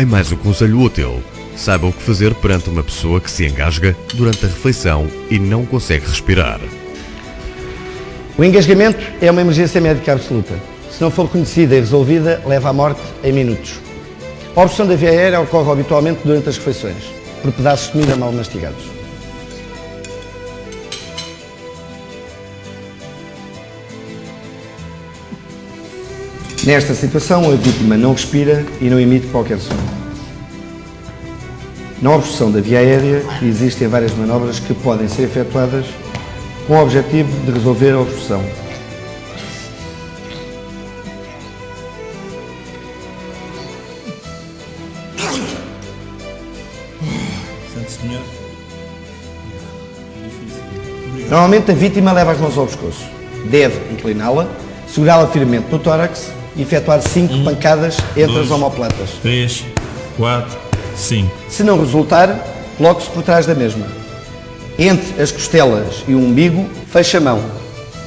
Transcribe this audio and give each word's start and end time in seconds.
Em 0.00 0.06
mais 0.06 0.32
um 0.32 0.36
conselho 0.36 0.80
útil, 0.80 1.22
saiba 1.54 1.86
o 1.86 1.92
que 1.92 2.02
fazer 2.02 2.34
perante 2.36 2.70
uma 2.70 2.82
pessoa 2.82 3.20
que 3.20 3.30
se 3.30 3.46
engasga 3.46 3.94
durante 4.14 4.46
a 4.46 4.48
refeição 4.48 5.06
e 5.30 5.38
não 5.38 5.66
consegue 5.66 6.06
respirar. 6.06 6.58
O 8.38 8.42
engasgamento 8.42 8.98
é 9.20 9.30
uma 9.30 9.42
emergência 9.42 9.78
médica 9.78 10.12
absoluta. 10.12 10.54
Se 10.90 11.02
não 11.02 11.10
for 11.10 11.26
reconhecida 11.26 11.76
e 11.76 11.80
resolvida, 11.80 12.40
leva 12.46 12.70
à 12.70 12.72
morte 12.72 13.02
em 13.22 13.30
minutos. 13.30 13.78
A 14.56 14.62
obstrução 14.62 14.86
da 14.86 14.96
via 14.96 15.10
aérea 15.10 15.38
ocorre 15.38 15.70
habitualmente 15.70 16.20
durante 16.24 16.48
as 16.48 16.56
refeições, 16.56 17.04
por 17.42 17.52
pedaços 17.52 17.86
de 17.86 17.92
comida 17.92 18.16
mal 18.16 18.32
mastigados. 18.32 19.00
Nesta 26.64 26.94
situação, 26.94 27.50
a 27.50 27.54
vítima 27.54 27.96
não 27.96 28.12
respira 28.12 28.66
e 28.80 28.90
não 28.90 29.00
emite 29.00 29.26
qualquer 29.28 29.58
som. 29.58 29.74
Na 32.02 32.14
obstrução 32.14 32.50
da 32.50 32.60
via 32.60 32.78
aérea, 32.78 33.22
existem 33.42 33.88
várias 33.88 34.14
manobras 34.14 34.58
que 34.58 34.74
podem 34.74 35.08
ser 35.08 35.22
efetuadas 35.22 35.86
com 36.66 36.74
o 36.74 36.82
objetivo 36.82 37.30
de 37.44 37.52
resolver 37.52 37.92
a 37.92 38.00
obstrução. 38.00 38.44
Normalmente 51.28 51.70
a 51.70 51.74
vítima 51.74 52.12
leva 52.12 52.32
as 52.32 52.38
mãos 52.38 52.56
ao 52.58 52.66
pescoço. 52.66 53.04
Deve 53.46 53.92
incliná-la, 53.92 54.48
segurá-la 54.88 55.26
firmemente 55.28 55.66
no 55.70 55.78
tórax 55.78 56.30
e 56.56 56.62
efetuar 56.62 57.00
5 57.00 57.32
Um, 57.32 57.44
pancadas 57.44 57.96
entre 58.16 58.26
dois. 58.34 58.46
as 58.46 58.50
omoplatas. 58.50 59.10
3, 59.22 59.64
4, 60.16 60.58
5. 60.96 61.30
Se 61.48 61.62
não 61.62 61.78
resultar, 61.78 62.28
coloque-se 62.76 63.08
por 63.10 63.22
trás 63.22 63.46
da 63.46 63.54
mesma. 63.54 63.86
Entre 64.78 65.22
as 65.22 65.30
costelas 65.30 66.04
e 66.08 66.14
o 66.14 66.18
umbigo, 66.18 66.68
feche 66.90 67.16
a 67.16 67.20
mão, 67.20 67.40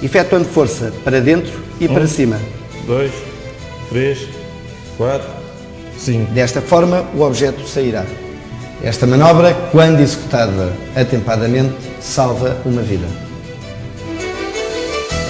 efetuando 0.02 0.46
força 0.46 0.92
para 1.04 1.22
dentro 1.22 1.52
e 1.80 1.88
para 1.88 2.08
cima. 2.08 2.40
2, 2.86 3.12
3, 3.90 4.28
4, 4.98 5.28
5. 5.98 6.32
Desta 6.34 6.62
forma, 6.62 7.06
o 7.16 7.22
objeto 7.22 7.66
sairá. 7.68 8.06
Esta 8.84 9.08
manobra, 9.08 9.54
quando 9.72 10.02
executada 10.02 10.74
atempadamente, 10.94 11.74
salva 12.02 12.58
uma 12.66 12.82
vida. 12.82 13.08